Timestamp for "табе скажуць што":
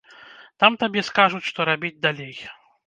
0.83-1.69